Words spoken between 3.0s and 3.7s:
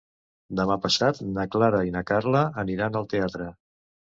al teatre.